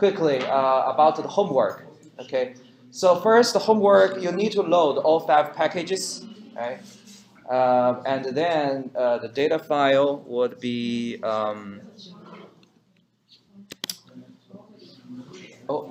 quickly 0.00 0.38
uh, 0.40 0.92
about 0.92 1.16
the 1.16 1.22
homework. 1.28 1.86
Okay, 2.18 2.54
so 2.90 3.20
first 3.20 3.52
the 3.52 3.58
homework 3.58 4.22
you 4.22 4.32
need 4.32 4.52
to 4.52 4.62
load 4.62 4.96
all 4.96 5.20
five 5.20 5.54
packages, 5.54 6.24
right? 6.56 6.80
Uh, 7.48 8.02
and 8.06 8.24
then 8.34 8.90
uh, 8.96 9.18
the 9.18 9.28
data 9.28 9.58
file 9.58 10.24
would 10.26 10.58
be 10.58 11.20
um, 11.22 11.82
oh 15.68 15.82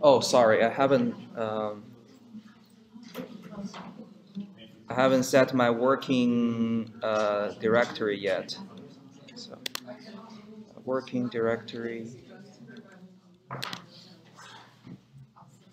oh 0.00 0.20
sorry 0.20 0.64
I 0.64 0.70
haven't 0.70 1.14
um, 1.36 1.84
I 4.88 4.94
haven't 4.94 5.24
set 5.24 5.52
my 5.52 5.70
working 5.70 6.90
uh, 7.02 7.48
directory 7.60 8.18
yet. 8.18 8.56
So 9.34 9.58
working 10.84 11.28
directory. 11.28 12.08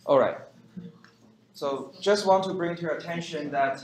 All 0.05 0.19
right. 0.19 0.37
So 1.53 1.93
just 2.01 2.25
want 2.25 2.43
to 2.45 2.53
bring 2.53 2.75
to 2.75 2.81
your 2.81 2.91
attention 2.91 3.51
that 3.51 3.83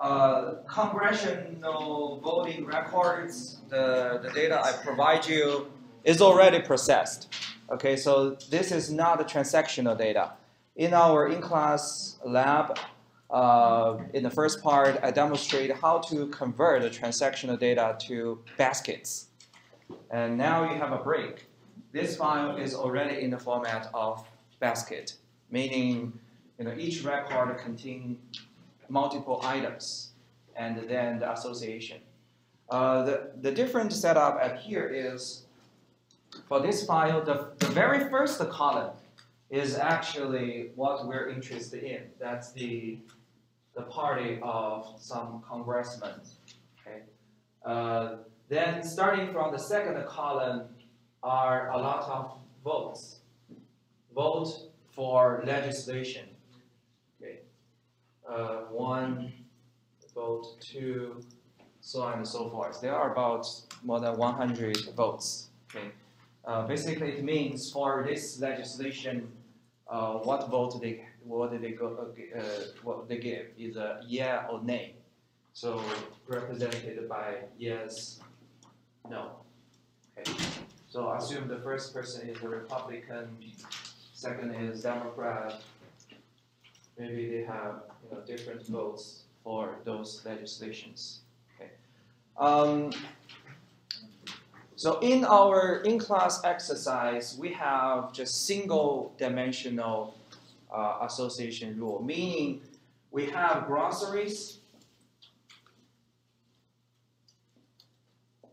uh, 0.00 0.54
congressional 0.66 2.20
voting 2.22 2.66
records, 2.66 3.58
the, 3.68 4.20
the 4.22 4.30
data 4.30 4.60
I 4.62 4.72
provide 4.84 5.26
you 5.26 5.70
is 6.02 6.20
already 6.20 6.60
processed. 6.60 7.32
Okay, 7.70 7.96
so 7.96 8.30
this 8.50 8.72
is 8.72 8.90
not 8.90 9.18
the 9.18 9.24
transactional 9.24 9.96
data. 9.96 10.32
In 10.76 10.92
our 10.92 11.28
in-class 11.28 12.18
lab, 12.24 12.78
uh, 13.30 13.98
in 14.12 14.22
the 14.22 14.30
first 14.30 14.62
part, 14.62 14.98
I 15.02 15.10
demonstrate 15.10 15.74
how 15.76 15.98
to 16.00 16.26
convert 16.26 16.82
the 16.82 16.90
transactional 16.90 17.58
data 17.58 17.96
to 18.06 18.40
baskets. 18.58 19.28
And 20.10 20.36
now 20.36 20.70
you 20.70 20.78
have 20.78 20.92
a 20.92 20.98
break. 20.98 21.46
This 21.94 22.16
file 22.16 22.56
is 22.56 22.74
already 22.74 23.22
in 23.22 23.30
the 23.30 23.38
format 23.38 23.88
of 23.94 24.26
basket, 24.58 25.14
meaning 25.48 26.12
you 26.58 26.64
know, 26.64 26.74
each 26.76 27.04
record 27.04 27.56
contains 27.58 28.18
multiple 28.88 29.40
items 29.44 30.10
and 30.56 30.76
then 30.88 31.20
the 31.20 31.30
association. 31.30 31.98
Uh, 32.68 33.04
the, 33.04 33.30
the 33.42 33.52
different 33.52 33.92
setup 33.92 34.40
at 34.42 34.58
here 34.58 34.88
is 34.92 35.44
for 36.48 36.58
this 36.58 36.84
file, 36.84 37.24
the, 37.24 37.52
the 37.60 37.66
very 37.66 38.10
first 38.10 38.40
column 38.50 38.96
is 39.48 39.76
actually 39.76 40.70
what 40.74 41.06
we're 41.06 41.28
interested 41.28 41.84
in. 41.84 42.02
That's 42.18 42.50
the, 42.50 42.98
the 43.76 43.82
party 43.82 44.40
of 44.42 44.96
some 44.98 45.44
congressmen. 45.48 46.14
Okay? 46.80 47.02
Uh, 47.64 48.16
then 48.48 48.82
starting 48.82 49.32
from 49.32 49.52
the 49.52 49.58
second 49.58 50.04
column 50.06 50.62
are 51.24 51.70
a 51.70 51.78
lot 51.78 52.02
of 52.08 52.38
votes. 52.62 53.20
Vote 54.14 54.70
for 54.92 55.42
legislation. 55.44 56.26
Okay. 57.20 57.38
Uh, 58.28 58.66
one 58.70 59.32
vote, 60.14 60.60
two, 60.60 61.20
so 61.80 62.02
on 62.02 62.18
and 62.18 62.28
so 62.28 62.48
forth. 62.50 62.80
There 62.80 62.94
are 62.94 63.12
about 63.12 63.46
more 63.82 63.98
than 64.00 64.16
100 64.16 64.94
votes. 64.94 65.48
Okay. 65.74 65.88
Uh, 66.44 66.66
basically, 66.66 67.08
it 67.12 67.24
means 67.24 67.72
for 67.72 68.04
this 68.06 68.38
legislation, 68.38 69.28
uh, 69.88 70.14
what 70.18 70.48
vote 70.50 70.80
they 70.80 71.04
what 71.24 71.58
they 71.58 71.70
go 71.70 72.12
uh, 72.36 72.42
what 72.82 73.08
they 73.08 73.16
give 73.16 73.46
is 73.58 73.76
a 73.76 74.00
yeah 74.06 74.46
or 74.50 74.62
nay. 74.62 74.94
So 75.54 75.80
represented 76.28 77.08
by 77.08 77.36
yes, 77.58 78.20
no. 79.08 79.30
Okay. 80.18 80.53
So 80.94 81.08
I 81.08 81.16
assume 81.16 81.48
the 81.48 81.58
first 81.58 81.92
person 81.92 82.28
is 82.28 82.40
a 82.40 82.48
Republican, 82.48 83.36
second 84.12 84.54
is 84.54 84.84
Democrat. 84.84 85.60
Maybe 86.96 87.28
they 87.30 87.42
have 87.42 87.82
you 88.04 88.14
know 88.16 88.22
different 88.24 88.64
votes 88.68 89.24
for 89.42 89.74
those 89.82 90.22
legislations. 90.24 91.22
Okay. 91.56 91.70
Um, 92.36 92.92
so 94.76 95.00
in 95.00 95.24
our 95.24 95.78
in-class 95.78 96.44
exercise, 96.44 97.36
we 97.40 97.52
have 97.54 98.12
just 98.12 98.46
single-dimensional 98.46 100.16
uh, 100.72 100.98
association 101.02 101.76
rule, 101.76 102.04
meaning 102.04 102.60
we 103.10 103.26
have 103.30 103.66
groceries, 103.66 104.58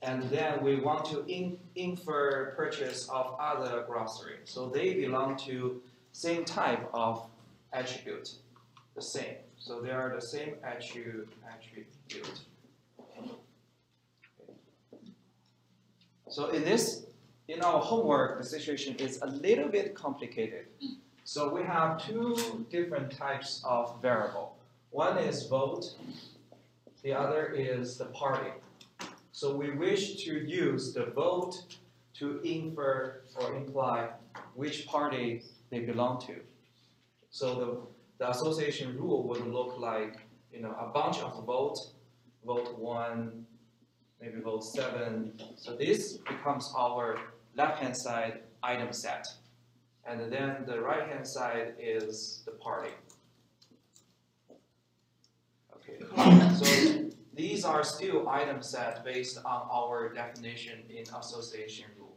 and 0.01 0.23
then 0.29 0.63
we 0.63 0.79
want 0.79 1.05
to 1.05 1.23
in, 1.27 1.57
infer 1.75 2.53
purchase 2.55 3.07
of 3.09 3.35
other 3.39 3.83
grocery. 3.87 4.37
So 4.45 4.67
they 4.67 4.95
belong 4.95 5.37
to 5.45 5.81
same 6.11 6.43
type 6.43 6.89
of 6.93 7.27
attribute, 7.71 8.31
the 8.95 9.01
same. 9.01 9.35
So 9.57 9.79
they 9.79 9.91
are 9.91 10.11
the 10.13 10.21
same 10.21 10.55
attribute. 10.63 11.29
So 16.29 16.49
in 16.49 16.63
this, 16.63 17.05
in 17.47 17.61
our 17.61 17.79
homework, 17.79 18.39
the 18.41 18.47
situation 18.47 18.95
is 18.95 19.19
a 19.21 19.27
little 19.27 19.67
bit 19.67 19.93
complicated. 19.93 20.65
So 21.25 21.53
we 21.53 21.63
have 21.63 22.03
two 22.03 22.65
different 22.71 23.11
types 23.11 23.61
of 23.63 24.01
variable. 24.01 24.55
One 24.89 25.17
is 25.17 25.45
vote, 25.47 25.93
the 27.03 27.13
other 27.13 27.45
is 27.47 27.97
the 27.97 28.05
party. 28.05 28.49
So 29.41 29.55
we 29.55 29.71
wish 29.71 30.23
to 30.25 30.33
use 30.33 30.93
the 30.93 31.05
vote 31.05 31.55
to 32.19 32.41
infer 32.41 33.23
or 33.33 33.55
imply 33.55 34.09
which 34.53 34.85
party 34.85 35.41
they 35.71 35.79
belong 35.79 36.21
to. 36.27 36.35
So 37.31 37.55
the, 37.55 37.77
the 38.19 38.29
association 38.29 38.95
rule 38.95 39.27
would 39.27 39.47
look 39.47 39.79
like 39.79 40.17
you 40.53 40.61
know 40.61 40.75
a 40.79 40.89
bunch 40.93 41.21
of 41.21 41.43
vote, 41.43 41.79
vote 42.45 42.77
one, 42.77 43.47
maybe 44.21 44.39
vote 44.41 44.63
seven. 44.63 45.33
So 45.55 45.75
this 45.75 46.17
becomes 46.17 46.71
our 46.77 47.17
left-hand 47.57 47.97
side 47.97 48.41
item 48.61 48.93
set. 48.93 49.25
And 50.05 50.31
then 50.31 50.65
the 50.67 50.79
right-hand 50.79 51.25
side 51.27 51.73
is 51.79 52.43
the 52.45 52.51
party. 52.51 52.93
Okay. 55.77 55.97
So 56.61 57.10
these 57.41 57.65
are 57.65 57.83
still 57.83 58.29
item 58.29 58.61
set 58.61 59.03
based 59.03 59.37
on 59.43 59.67
our 59.71 60.13
definition 60.13 60.77
in 60.95 61.03
association 61.15 61.85
rule. 61.97 62.15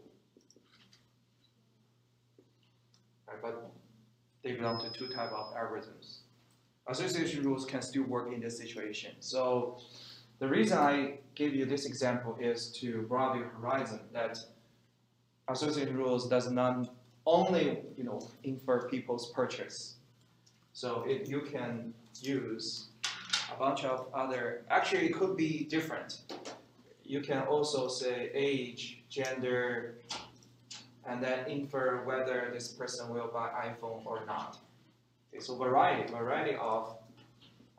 Right, 3.26 3.40
but 3.40 3.70
they 4.42 4.52
belong 4.52 4.82
to 4.84 4.90
two 4.98 5.08
type 5.08 5.32
of 5.32 5.54
algorithms. 5.54 6.18
Association 6.88 7.42
rules 7.42 7.64
can 7.64 7.80
still 7.80 8.02
work 8.02 8.34
in 8.34 8.40
this 8.40 8.58
situation. 8.58 9.12
So 9.20 9.78
the 10.40 10.46
reason 10.46 10.76
I 10.76 11.14
give 11.34 11.54
you 11.54 11.64
this 11.64 11.86
example 11.86 12.36
is 12.38 12.70
to 12.80 13.02
broaden 13.08 13.38
your 13.40 13.48
horizon 13.48 14.00
that 14.12 14.38
association 15.48 15.96
rules 15.96 16.28
does 16.28 16.50
not 16.50 16.90
only 17.24 17.78
you 17.96 18.04
know 18.04 18.20
infer 18.42 18.90
people's 18.90 19.32
purchase. 19.32 19.94
So 20.74 21.04
it, 21.08 21.28
you 21.30 21.40
can 21.40 21.94
use 22.20 22.90
a 23.54 23.58
bunch 23.58 23.84
of 23.84 24.06
other, 24.14 24.64
actually 24.70 25.06
it 25.06 25.14
could 25.14 25.36
be 25.36 25.64
different. 25.64 26.20
You 27.04 27.20
can 27.20 27.42
also 27.42 27.88
say 27.88 28.30
age, 28.34 29.04
gender, 29.08 29.96
and 31.06 31.22
then 31.22 31.46
infer 31.46 32.04
whether 32.04 32.50
this 32.52 32.68
person 32.68 33.12
will 33.12 33.30
buy 33.32 33.50
iPhone 33.68 34.06
or 34.06 34.24
not. 34.26 34.58
Okay, 35.32 35.40
so 35.40 35.56
variety, 35.56 36.10
variety 36.10 36.56
of 36.56 36.96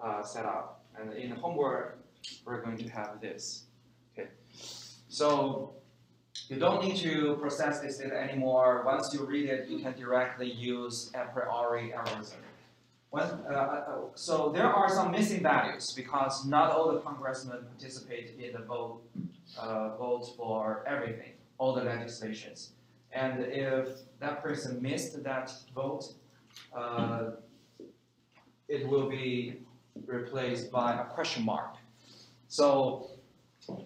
uh, 0.03 0.21
setup. 0.23 0.83
And 0.99 1.13
in 1.13 1.31
homework, 1.31 1.99
we're 2.45 2.61
going 2.61 2.77
to 2.77 2.87
have 2.89 3.19
this. 3.19 3.65
Okay, 4.13 4.29
so 5.09 5.73
you 6.47 6.57
don't 6.57 6.83
need 6.83 6.97
to 6.97 7.35
process 7.41 7.79
this 7.79 7.97
data 7.97 8.15
anymore. 8.15 8.83
Once 8.85 9.13
you 9.13 9.25
read 9.25 9.49
it, 9.49 9.67
you 9.67 9.79
can 9.79 9.93
directly 9.93 10.51
use 10.51 11.11
a 11.15 11.25
priori 11.33 11.93
algorithm. 11.93 12.39
When, 13.09 13.23
uh, 13.23 13.53
uh, 13.53 13.95
so 14.15 14.51
there 14.53 14.65
are 14.65 14.89
some 14.89 15.11
missing 15.11 15.41
values 15.41 15.93
because 15.93 16.45
not 16.45 16.71
all 16.71 16.91
the 16.91 16.99
congressmen 16.99 17.63
participate 17.63 18.35
in 18.37 18.53
the 18.53 18.59
vote, 18.59 19.01
uh, 19.57 19.95
vote 19.95 20.33
for 20.35 20.83
everything, 20.87 21.33
all 21.57 21.73
the 21.73 21.83
legislations. 21.83 22.71
And 23.11 23.45
if 23.45 23.87
that 24.19 24.43
person 24.43 24.81
missed 24.81 25.23
that 25.23 25.53
vote, 25.73 26.13
uh, 26.75 27.31
it 28.67 28.87
will 28.87 29.09
be 29.09 29.57
replaced 30.05 30.71
by 30.71 30.99
a 30.99 31.05
question 31.05 31.45
mark. 31.45 31.75
So 32.47 33.09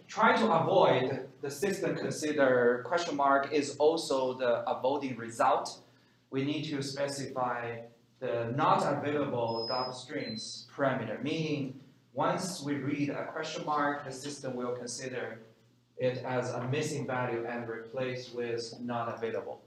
try 0.08 0.36
to 0.36 0.52
avoid 0.52 1.28
the 1.42 1.52
system 1.52 1.96
consider 1.96 2.84
question 2.86 3.16
mark 3.16 3.54
is 3.54 3.76
also 3.78 4.34
the 4.34 4.70
a 4.70 4.82
voting 4.82 5.16
result. 5.16 5.80
We 6.32 6.44
need 6.44 6.64
to 6.66 6.82
specify 6.82 7.78
the 8.20 8.52
not 8.56 8.82
available 8.98 9.66
dot 9.68 9.96
strings 9.96 10.68
parameter, 10.76 11.22
meaning 11.24 11.80
once 12.14 12.62
we 12.62 12.76
read 12.76 13.10
a 13.10 13.26
question 13.26 13.66
mark, 13.66 14.04
the 14.06 14.12
system 14.12 14.56
will 14.56 14.76
consider 14.76 15.40
it 15.98 16.18
as 16.26 16.52
a 16.52 16.68
missing 16.68 17.06
value 17.06 17.46
and 17.46 17.70
replace 17.70 18.32
with 18.32 18.74
not 18.82 19.16
available. 19.16 19.62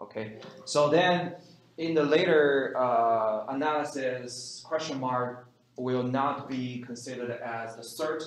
Okay. 0.00 0.38
So 0.64 0.88
then 0.88 1.34
in 1.78 1.94
the 1.94 2.04
later 2.04 2.74
uh, 2.76 3.46
analysis, 3.48 4.62
question 4.66 5.00
mark 5.00 5.48
will 5.76 6.02
not 6.02 6.48
be 6.48 6.82
considered 6.86 7.30
as 7.30 7.76
the 7.76 7.82
third, 7.82 8.22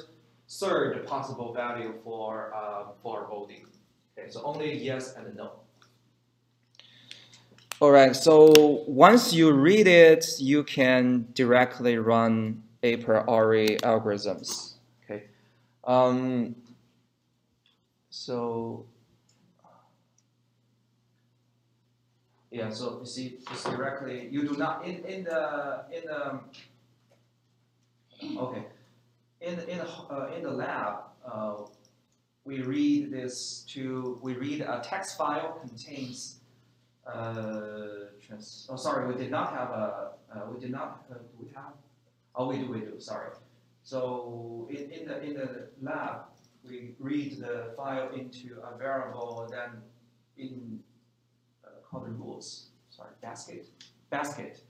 third 0.49 1.05
possible 1.05 1.53
value 1.53 1.93
for, 2.03 2.53
uh, 2.55 2.91
for 3.01 3.27
voting. 3.29 3.65
Okay, 4.17 4.29
so 4.29 4.41
only 4.43 4.77
yes 4.77 5.13
and 5.15 5.35
no. 5.35 5.62
All 7.83 7.91
right, 7.91 8.15
so 8.15 8.85
once 8.87 9.33
you 9.33 9.51
read 9.51 9.87
it, 9.87 10.39
you 10.39 10.63
can 10.63 11.27
directly 11.33 11.97
run 11.97 12.63
a 12.81 12.95
priori 12.95 13.75
algorithms. 13.83 14.75
Okay, 15.03 15.23
um, 15.83 16.55
so 18.09 18.85
yeah, 22.51 22.69
so 22.69 22.99
you 23.01 23.05
see, 23.05 23.39
just 23.49 23.65
directly, 23.65 24.29
you 24.31 24.47
do 24.47 24.55
not 24.55 24.85
in 24.87 25.03
in 25.03 25.25
the 25.25 25.83
in 25.91 26.03
the 26.05 26.39
okay, 28.39 28.63
in 29.41 29.59
in 29.59 29.79
the, 29.79 29.89
uh, 30.09 30.31
in 30.33 30.43
the 30.43 30.51
lab, 30.51 30.99
uh, 31.29 31.55
we 32.45 32.61
read 32.61 33.11
this 33.11 33.65
to 33.71 34.17
we 34.21 34.35
read 34.35 34.61
a 34.61 34.79
text 34.81 35.17
file 35.17 35.59
contains. 35.59 36.39
Uh, 37.05 38.07
trans, 38.25 38.67
oh, 38.71 38.77
sorry, 38.77 39.07
we 39.13 39.21
did 39.21 39.29
not 39.29 39.51
have 39.53 39.69
a. 39.69 40.11
Uh, 40.33 40.41
we 40.51 40.59
did 40.59 40.71
not. 40.71 41.03
Uh, 41.11 41.15
do 41.15 41.45
we 41.45 41.49
have? 41.53 41.73
Oh, 42.35 42.47
we 42.47 42.57
do. 42.59 42.67
We 42.71 42.79
do. 42.79 42.99
Sorry. 42.99 43.29
So 43.83 44.67
in, 44.69 44.89
in 44.89 45.07
the 45.07 45.21
in 45.21 45.33
the 45.33 45.67
lab, 45.81 46.21
we 46.65 46.95
read 46.99 47.39
the 47.39 47.73
file 47.75 48.09
into 48.13 48.61
a 48.63 48.77
variable, 48.77 49.47
then 49.51 49.81
in 50.37 50.79
uh, 51.65 51.69
called 51.89 52.07
rules. 52.07 52.69
Sorry, 52.89 53.11
basket. 53.21 53.67
Basket. 54.09 54.61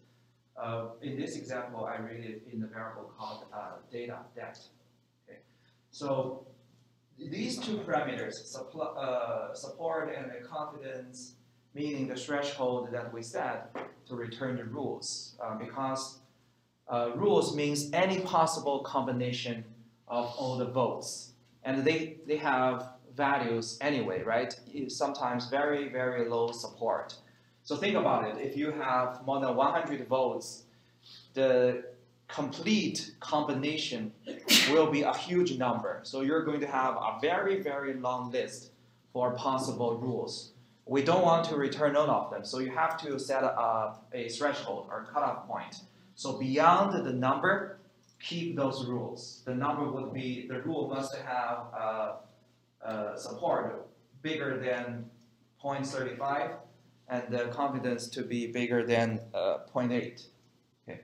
Uh, 0.58 0.90
in 1.02 1.20
this 1.20 1.36
example, 1.36 1.86
I 1.86 1.98
read 1.98 2.24
it 2.24 2.48
in 2.52 2.60
the 2.60 2.68
variable 2.68 3.12
called 3.18 3.46
data 3.92 4.20
det. 4.36 4.58
Okay. 5.28 5.40
So 5.92 6.48
these 7.18 7.58
two 7.60 7.78
parameters, 7.80 8.34
support 9.54 10.16
and 10.16 10.32
confidence, 10.48 11.36
meaning 11.74 12.08
the 12.08 12.16
threshold 12.16 12.90
that 12.92 13.14
we 13.14 13.22
set 13.22 13.76
to 14.08 14.16
return 14.16 14.58
the 14.58 14.66
rules, 14.66 15.36
uh, 15.44 15.56
because 15.56 16.20
uh, 16.88 17.12
rules 17.16 17.56
means 17.56 17.90
any 17.94 18.20
possible 18.20 18.80
combination 18.80 19.64
of 20.08 20.26
all 20.38 20.58
the 20.58 20.66
votes, 20.66 21.32
and 21.64 21.84
they 21.84 22.18
they 22.28 22.38
have 22.38 22.90
values 23.16 23.78
anyway, 23.82 24.22
right? 24.24 24.54
Sometimes 24.88 25.50
very 25.50 25.90
very 25.90 26.28
low 26.30 26.52
support. 26.52 27.16
So 27.64 27.78
think 27.78 27.96
about 27.96 28.28
it. 28.28 28.46
If 28.46 28.58
you 28.58 28.72
have 28.72 29.26
more 29.26 29.40
than 29.40 29.56
100 29.56 30.08
votes, 30.08 30.64
the 31.34 31.84
complete 32.28 33.12
combination 33.20 34.12
will 34.72 34.90
be 34.90 35.04
a 35.04 35.14
huge 35.14 35.58
number. 35.58 36.00
So 36.04 36.22
you're 36.22 36.44
going 36.44 36.60
to 36.62 36.68
have 36.68 36.96
a 36.96 37.18
very, 37.22 37.62
very 37.62 37.94
long 37.94 38.32
list 38.32 38.72
for 39.14 39.32
possible 39.36 39.98
rules. 39.98 40.53
We 40.86 41.02
don't 41.02 41.24
want 41.24 41.46
to 41.46 41.56
return 41.56 41.94
none 41.94 42.10
of 42.10 42.30
them, 42.32 42.44
so 42.44 42.60
you 42.60 42.72
have 42.72 42.98
to 43.04 43.18
set 43.18 43.44
up 43.44 44.08
a 44.14 44.28
threshold 44.30 44.88
or 44.90 45.08
cutoff 45.14 45.48
point. 45.48 45.78
So 46.16 46.38
beyond 46.38 47.06
the 47.06 47.14
number, 47.14 47.80
keep 48.20 48.56
those 48.56 48.86
rules. 48.86 49.42
The 49.46 49.56
number 49.56 49.90
would 49.90 50.14
be, 50.14 50.48
the 50.48 50.62
rule 50.62 50.90
must 50.90 51.16
have 51.16 51.58
uh, 51.78 52.12
uh, 52.86 53.16
support 53.18 53.88
bigger 54.22 54.60
than 54.60 55.10
0.35 55.64 56.56
and 57.10 57.24
the 57.30 57.46
confidence 57.46 58.08
to 58.08 58.24
be 58.24 58.48
bigger 58.48 58.86
than 58.86 59.20
uh, 59.34 59.60
0.8. 59.74 60.26
Okay. 60.88 61.02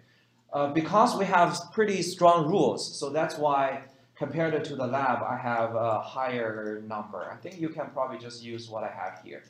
Uh, 0.51 0.67
because 0.67 1.17
we 1.17 1.25
have 1.25 1.57
pretty 1.73 2.01
strong 2.01 2.47
rules, 2.47 2.99
so 2.99 3.09
that's 3.09 3.37
why 3.37 3.83
compared 4.15 4.63
to 4.65 4.75
the 4.75 4.85
lab, 4.85 5.23
I 5.23 5.37
have 5.37 5.75
a 5.75 6.01
higher 6.01 6.83
number. 6.85 7.31
I 7.31 7.37
think 7.37 7.59
you 7.59 7.69
can 7.69 7.89
probably 7.91 8.17
just 8.17 8.43
use 8.43 8.69
what 8.69 8.83
I 8.83 8.91
have 8.91 9.21
here. 9.23 9.43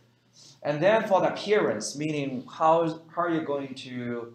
And 0.64 0.82
then 0.82 1.08
for 1.08 1.22
the 1.22 1.34
appearance, 1.34 1.98
meaning 1.98 2.46
how, 2.52 3.02
how 3.16 3.24
are 3.24 3.34
you 3.34 3.42
going 3.42 3.74
to, 3.76 4.34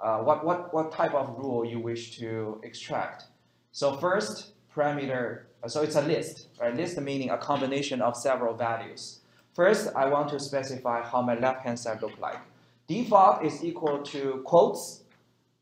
uh, 0.00 0.18
what, 0.18 0.44
what, 0.44 0.72
what 0.74 0.92
type 0.92 1.14
of 1.14 1.38
rule 1.38 1.64
you 1.64 1.78
wish 1.78 2.18
to 2.18 2.60
extract. 2.62 3.24
So 3.72 3.96
first, 3.96 4.52
parameter, 4.74 5.42
so 5.66 5.82
it's 5.82 5.96
a 5.96 6.02
list, 6.02 6.48
right? 6.60 6.74
List 6.74 7.00
meaning 7.00 7.30
a 7.30 7.38
combination 7.38 8.02
of 8.02 8.16
several 8.16 8.54
values. 8.54 9.20
First, 9.54 9.90
I 9.94 10.06
want 10.06 10.28
to 10.30 10.40
specify 10.40 11.02
how 11.02 11.22
my 11.22 11.38
left-hand 11.38 11.78
side 11.78 12.02
look 12.02 12.18
like. 12.18 12.38
Default 12.86 13.44
is 13.44 13.64
equal 13.64 14.02
to 14.02 14.42
quotes, 14.44 15.04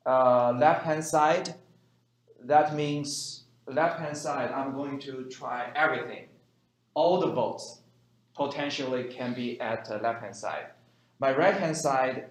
uh, 0.06 0.52
left-hand 0.58 1.04
side. 1.04 1.54
That 2.42 2.74
means 2.74 3.44
left-hand 3.66 4.16
side, 4.16 4.50
I'm 4.50 4.72
going 4.72 4.98
to 5.00 5.24
try 5.24 5.70
everything. 5.76 6.26
All 6.94 7.20
the 7.20 7.30
votes 7.30 7.79
potentially 8.40 9.04
can 9.04 9.34
be 9.34 9.60
at 9.60 9.84
the 9.84 9.98
left-hand 9.98 10.34
side. 10.34 10.66
My 11.18 11.30
right-hand 11.36 11.76
side 11.76 12.24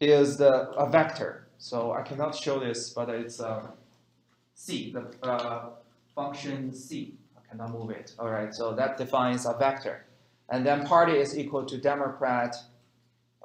is 0.00 0.38
the, 0.38 0.70
a 0.84 0.88
vector. 0.88 1.46
So 1.58 1.92
I 1.92 2.00
cannot 2.00 2.34
show 2.34 2.58
this, 2.58 2.88
but 2.88 3.10
it's 3.10 3.38
uh, 3.38 3.66
C, 4.54 4.94
the 4.96 5.04
uh, 5.22 5.68
function 6.14 6.72
C. 6.72 7.12
I 7.36 7.40
cannot 7.46 7.70
move 7.78 7.90
it. 7.90 8.14
All 8.18 8.30
right, 8.30 8.54
so 8.54 8.72
that 8.72 8.96
defines 8.96 9.44
a 9.44 9.52
vector. 9.52 10.06
And 10.48 10.64
then 10.64 10.86
party 10.86 11.16
is 11.24 11.36
equal 11.36 11.66
to 11.66 11.76
Democrat, 11.76 12.56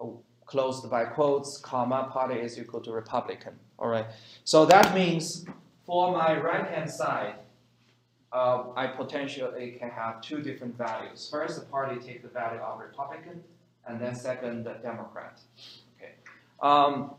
oh, 0.01 0.21
closed 0.45 0.89
by 0.89 1.03
quotes, 1.03 1.57
comma, 1.57 2.09
party 2.09 2.39
is 2.39 2.57
equal 2.57 2.79
to 2.81 2.91
Republican. 2.91 3.53
All 3.77 3.89
right. 3.89 4.05
So 4.45 4.65
that 4.65 4.95
means 4.95 5.45
for 5.85 6.13
my 6.13 6.39
right-hand 6.39 6.89
side, 6.89 7.35
uh, 8.31 8.63
I 8.75 8.87
potentially 8.87 9.77
can 9.79 9.89
have 9.89 10.21
two 10.21 10.41
different 10.41 10.77
values. 10.77 11.27
First, 11.31 11.59
the 11.59 11.65
party 11.65 11.99
take 11.99 12.21
the 12.21 12.29
value 12.29 12.59
of 12.59 12.79
Republican, 12.79 13.43
and 13.87 13.99
then 13.99 14.15
second, 14.15 14.65
the 14.65 14.73
Democrat. 14.83 15.39
Okay. 15.97 16.13
Um, 16.61 17.15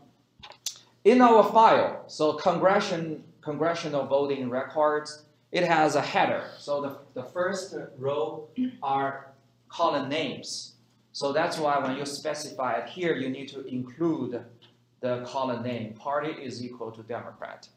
in 1.03 1.21
our 1.21 1.43
file, 1.51 2.03
so 2.07 2.33
congression, 2.33 3.23
congressional 3.41 4.05
voting 4.05 4.49
records, 4.49 5.23
it 5.51 5.63
has 5.63 5.95
a 5.95 6.01
header. 6.01 6.45
So 6.57 6.81
the, 6.81 6.97
the 7.19 7.27
first 7.27 7.75
row 7.97 8.47
are 8.81 9.31
column 9.67 10.09
names. 10.09 10.75
So 11.11 11.33
that's 11.33 11.57
why 11.57 11.77
when 11.79 11.97
you 11.97 12.05
specify 12.05 12.75
it 12.75 12.87
here, 12.87 13.15
you 13.15 13.29
need 13.29 13.49
to 13.49 13.65
include 13.65 14.45
the 15.01 15.25
column 15.25 15.63
name. 15.63 15.93
Party 15.93 16.31
is 16.31 16.63
equal 16.63 16.91
to 16.91 17.03
Democrat. 17.03 17.67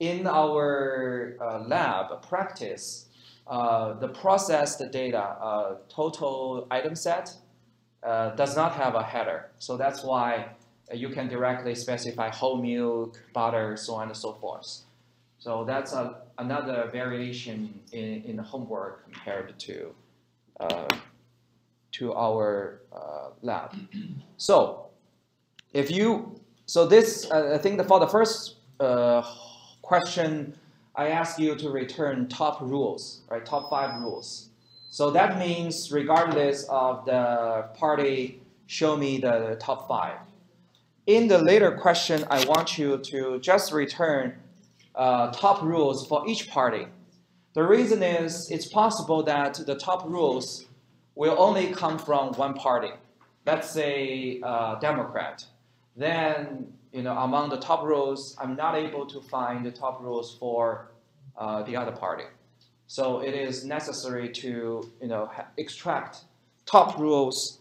In 0.00 0.26
our 0.26 1.36
uh, 1.40 1.60
lab 1.60 2.22
practice, 2.22 3.06
uh, 3.46 3.94
the 3.94 4.08
processed 4.08 4.82
data, 4.90 5.22
uh, 5.22 5.76
total 5.88 6.66
item 6.70 6.94
set, 6.94 7.36
uh, 8.02 8.30
does 8.30 8.56
not 8.56 8.72
have 8.72 8.94
a 8.94 9.02
header. 9.02 9.50
So 9.58 9.76
that's 9.76 10.02
why 10.02 10.48
you 10.92 11.08
can 11.08 11.28
directly 11.28 11.74
specify 11.74 12.30
whole 12.30 12.60
milk, 12.60 13.22
butter, 13.32 13.76
so 13.76 13.94
on 13.94 14.08
and 14.08 14.16
so 14.16 14.32
forth. 14.34 14.82
So 15.38 15.64
that's 15.64 15.92
a, 15.92 16.22
another 16.38 16.88
variation 16.90 17.80
in, 17.92 18.22
in 18.24 18.36
the 18.36 18.42
homework 18.42 19.04
compared 19.04 19.58
to 19.58 19.94
uh, 20.60 20.88
to 21.92 22.12
our 22.14 22.80
uh, 22.92 23.28
lab. 23.42 23.72
So 24.36 24.86
if 25.72 25.90
you, 25.90 26.40
so 26.66 26.86
this, 26.86 27.30
I 27.30 27.58
think 27.58 27.78
the, 27.78 27.84
for 27.84 28.00
the 28.00 28.08
first 28.08 28.56
question, 29.84 30.56
I 30.96 31.08
ask 31.08 31.38
you 31.38 31.54
to 31.56 31.70
return 31.70 32.28
top 32.28 32.60
rules, 32.60 33.20
right, 33.30 33.44
top 33.44 33.70
five 33.70 34.00
rules. 34.00 34.50
So 34.90 35.10
that 35.10 35.38
means 35.38 35.90
regardless 35.92 36.64
of 36.68 37.04
the 37.04 37.66
party, 37.74 38.40
show 38.66 38.96
me 38.96 39.18
the 39.18 39.56
top 39.60 39.88
five. 39.88 40.18
In 41.06 41.28
the 41.28 41.38
later 41.38 41.72
question, 41.72 42.24
I 42.30 42.44
want 42.46 42.78
you 42.78 42.98
to 42.98 43.38
just 43.40 43.72
return 43.72 44.36
uh, 44.94 45.30
top 45.32 45.62
rules 45.62 46.06
for 46.06 46.26
each 46.28 46.48
party. 46.48 46.86
The 47.54 47.62
reason 47.62 48.02
is 48.02 48.50
it's 48.50 48.66
possible 48.66 49.22
that 49.24 49.54
the 49.66 49.74
top 49.74 50.08
rules 50.08 50.66
will 51.14 51.36
only 51.38 51.72
come 51.72 51.98
from 51.98 52.32
one 52.34 52.54
party. 52.54 52.92
Let's 53.46 53.70
say 53.70 54.40
uh, 54.42 54.76
Democrat. 54.76 55.44
Then, 55.96 56.72
you 56.92 57.02
know, 57.02 57.16
among 57.18 57.50
the 57.50 57.58
top 57.58 57.84
rules, 57.84 58.36
I'm 58.40 58.56
not 58.56 58.74
able 58.76 59.06
to 59.06 59.20
find 59.20 59.64
the 59.64 59.70
top 59.70 60.02
rules 60.02 60.36
for 60.38 60.90
uh, 61.36 61.62
the 61.62 61.76
other 61.76 61.92
party. 61.92 62.24
So 62.86 63.20
it 63.20 63.34
is 63.34 63.64
necessary 63.64 64.28
to, 64.30 64.90
you 65.00 65.08
know, 65.08 65.30
extract 65.56 66.24
top 66.66 66.98
rules 66.98 67.58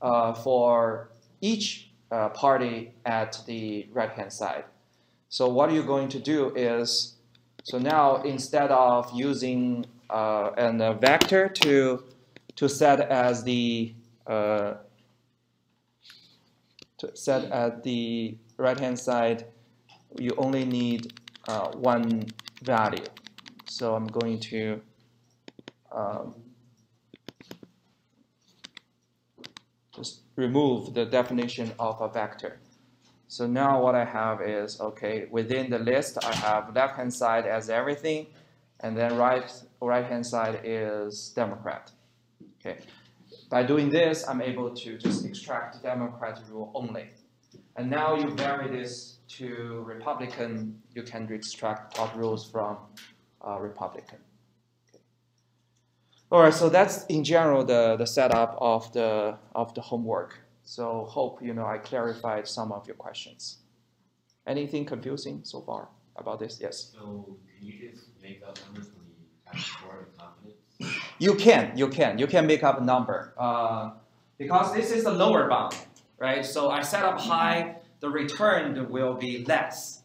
uh, 0.00 0.34
for 0.34 1.10
each 1.40 1.90
uh, 2.10 2.28
party 2.30 2.92
at 3.04 3.40
the 3.46 3.88
right-hand 3.92 4.32
side. 4.32 4.64
So 5.28 5.48
what 5.48 5.72
you're 5.72 5.84
going 5.84 6.08
to 6.10 6.18
do 6.18 6.54
is, 6.54 7.14
so 7.64 7.78
now 7.78 8.22
instead 8.22 8.70
of 8.70 9.10
using 9.14 9.86
uh, 10.10 10.50
a 10.56 10.94
vector 10.94 11.48
to 11.48 12.04
to 12.54 12.68
set 12.68 13.00
as 13.00 13.42
the 13.44 13.94
uh, 14.26 14.74
to 17.02 17.16
set 17.16 17.50
at 17.50 17.82
the 17.82 18.36
right 18.56 18.78
hand 18.78 18.98
side, 18.98 19.46
you 20.18 20.30
only 20.38 20.64
need 20.64 21.20
uh, 21.48 21.68
one 21.72 22.24
value. 22.62 23.04
So 23.66 23.94
I'm 23.94 24.06
going 24.06 24.38
to 24.52 24.80
um, 25.90 26.34
just 29.96 30.20
remove 30.36 30.94
the 30.94 31.04
definition 31.04 31.72
of 31.78 32.00
a 32.00 32.08
vector. 32.08 32.60
So 33.26 33.46
now 33.46 33.82
what 33.82 33.94
I 33.94 34.04
have 34.04 34.40
is, 34.40 34.80
okay, 34.80 35.26
within 35.30 35.70
the 35.70 35.78
list, 35.78 36.18
I 36.24 36.34
have 36.34 36.74
left-hand 36.74 37.12
side 37.12 37.46
as 37.46 37.68
everything, 37.68 38.26
and 38.80 38.96
then 38.96 39.16
right, 39.16 39.50
right-hand 39.80 40.26
side 40.26 40.60
is 40.62 41.32
Democrat. 41.34 41.90
Okay. 42.60 42.78
By 43.52 43.62
doing 43.62 43.90
this, 43.90 44.26
I'm 44.26 44.40
able 44.40 44.70
to 44.70 44.96
just 44.96 45.26
extract 45.26 45.74
the 45.74 45.82
Democrat 45.86 46.40
rule 46.48 46.72
only. 46.74 47.10
And 47.76 47.90
now 47.90 48.14
you 48.14 48.30
vary 48.30 48.66
this 48.70 49.18
to 49.36 49.84
Republican, 49.86 50.80
you 50.94 51.02
can 51.02 51.30
extract 51.30 51.94
top 51.94 52.16
rules 52.16 52.50
from 52.50 52.78
uh, 53.46 53.58
Republican. 53.60 54.20
Okay. 54.88 55.04
All 56.30 56.40
right, 56.40 56.54
so 56.54 56.70
that's 56.70 57.04
in 57.06 57.24
general 57.24 57.62
the, 57.62 57.96
the 57.98 58.06
setup 58.06 58.56
of 58.58 58.90
the, 58.94 59.36
of 59.54 59.74
the 59.74 59.82
homework. 59.82 60.38
So 60.64 61.04
hope 61.10 61.42
you 61.42 61.52
know 61.52 61.66
I 61.66 61.76
clarified 61.76 62.48
some 62.48 62.72
of 62.72 62.86
your 62.86 62.96
questions. 62.96 63.58
Anything 64.46 64.86
confusing 64.86 65.40
so 65.42 65.60
far 65.60 65.90
about 66.16 66.38
this? 66.38 66.58
Yes. 66.58 66.92
So 66.94 67.36
can 67.58 67.66
you 67.66 67.90
just 67.90 68.08
make 68.22 68.40
up 68.48 68.58
numbers 68.64 68.90
when 68.96 69.04
you 69.52 69.60
score 69.60 70.08
of 70.08 70.11
confidence? 70.11 70.11
You 71.22 71.34
can, 71.36 71.64
you 71.76 71.88
can, 71.88 72.18
you 72.18 72.26
can 72.26 72.44
make 72.48 72.64
up 72.64 72.80
a 72.80 72.84
number 72.84 73.32
uh, 73.38 73.90
because 74.38 74.74
this 74.74 74.90
is 74.90 75.04
the 75.04 75.12
lower 75.12 75.48
bound, 75.48 75.76
right? 76.18 76.44
So 76.44 76.70
I 76.70 76.82
set 76.82 77.04
up 77.04 77.20
high, 77.20 77.76
the 78.00 78.10
return 78.10 78.90
will 78.90 79.14
be 79.14 79.44
less. 79.44 80.02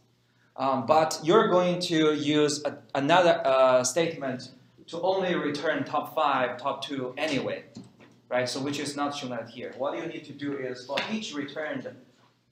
Um, 0.56 0.86
but 0.86 1.20
you're 1.24 1.48
going 1.48 1.80
to 1.92 2.14
use 2.14 2.64
a, 2.66 2.78
another 2.94 3.42
uh, 3.44 3.84
statement 3.84 4.52
to 4.92 5.02
only 5.02 5.34
return 5.34 5.84
top 5.84 6.14
five, 6.14 6.58
top 6.58 6.84
two 6.86 7.14
anyway 7.18 7.64
right? 8.30 8.48
So 8.50 8.60
which 8.60 8.80
is 8.80 8.96
not 8.96 9.16
shown 9.16 9.32
out 9.34 9.50
here. 9.50 9.74
What 9.78 9.98
you 9.98 10.06
need 10.06 10.26
to 10.26 10.34
do 10.34 10.58
is 10.58 10.86
for 10.86 10.98
each 11.12 11.34
returned 11.34 11.88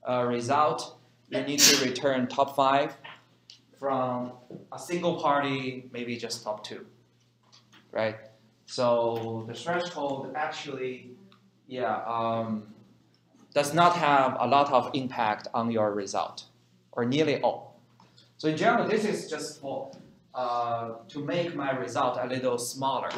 uh, 0.08 0.24
result, 0.24 0.96
you 1.28 1.42
need 1.42 1.58
to 1.60 1.84
return 1.84 2.26
top 2.28 2.56
five 2.56 2.96
from 3.78 4.32
a 4.72 4.78
single 4.78 5.20
party, 5.20 5.88
maybe 5.92 6.16
just 6.16 6.42
top 6.42 6.64
two, 6.64 6.86
right? 7.92 8.16
So 8.66 9.44
the 9.46 9.54
threshold 9.54 10.32
actually, 10.34 11.10
yeah, 11.68 12.02
um, 12.06 12.74
does 13.54 13.72
not 13.72 13.96
have 13.96 14.36
a 14.38 14.46
lot 14.46 14.70
of 14.72 14.90
impact 14.92 15.48
on 15.54 15.70
your 15.70 15.94
result, 15.94 16.44
or 16.92 17.04
nearly 17.04 17.40
all. 17.40 17.80
So 18.36 18.48
in 18.48 18.56
general, 18.56 18.86
this 18.86 19.04
is 19.04 19.30
just 19.30 19.60
for 19.60 19.90
uh, 20.34 20.90
to 21.08 21.24
make 21.24 21.54
my 21.54 21.70
result 21.70 22.18
a 22.20 22.26
little 22.26 22.58
smaller, 22.58 23.08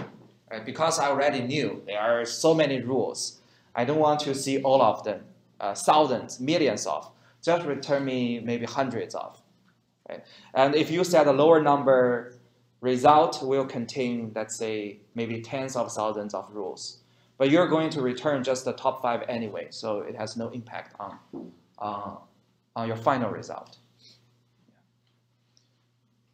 Right? 0.50 0.64
Because 0.64 0.98
I 0.98 1.08
already 1.08 1.40
knew 1.40 1.82
there 1.86 2.00
are 2.00 2.24
so 2.24 2.54
many 2.54 2.80
rules. 2.80 3.40
I 3.74 3.84
don't 3.84 3.98
want 3.98 4.20
to 4.20 4.34
see 4.34 4.62
all 4.62 4.80
of 4.80 5.04
them, 5.04 5.24
uh, 5.60 5.74
thousands, 5.74 6.40
millions 6.40 6.86
of. 6.86 7.10
Just 7.42 7.66
return 7.66 8.04
me 8.04 8.40
maybe 8.40 8.64
hundreds 8.64 9.14
of. 9.14 9.42
Right? 10.08 10.24
And 10.54 10.74
if 10.74 10.90
you 10.90 11.04
set 11.04 11.26
a 11.26 11.32
lower 11.32 11.60
number, 11.60 12.37
result 12.80 13.42
will 13.42 13.64
contain, 13.64 14.32
let's 14.34 14.56
say, 14.56 15.00
maybe 15.14 15.40
tens 15.40 15.76
of 15.76 15.92
thousands 15.92 16.34
of 16.34 16.48
rules. 16.52 16.98
But 17.36 17.50
you're 17.50 17.68
going 17.68 17.90
to 17.90 18.02
return 18.02 18.42
just 18.42 18.64
the 18.64 18.72
top 18.72 19.00
five 19.02 19.22
anyway, 19.28 19.68
so 19.70 20.00
it 20.00 20.16
has 20.16 20.36
no 20.36 20.48
impact 20.50 20.94
on, 20.98 21.18
uh, 21.78 22.16
on 22.74 22.88
your 22.88 22.96
final 22.96 23.30
result. 23.30 23.78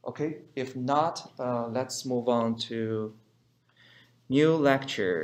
Okay, 0.06 0.38
if 0.54 0.76
not, 0.76 1.32
uh, 1.38 1.66
let's 1.68 2.04
move 2.04 2.28
on 2.28 2.56
to 2.68 3.14
new 4.28 4.54
lecture 4.54 5.12